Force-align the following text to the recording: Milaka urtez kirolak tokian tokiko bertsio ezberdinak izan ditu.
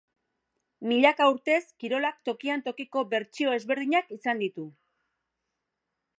Milaka 0.91 1.27
urtez 1.33 1.59
kirolak 1.83 2.17
tokian 2.31 2.65
tokiko 2.69 3.05
bertsio 3.13 3.55
ezberdinak 3.59 4.11
izan 4.19 4.43
ditu. 4.47 4.69